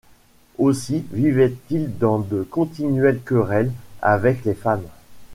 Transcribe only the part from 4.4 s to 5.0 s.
les femmes.